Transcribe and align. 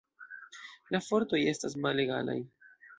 La 0.97 1.03
fortoj 1.09 1.43
estas 1.55 1.79
malegalaj. 1.87 2.39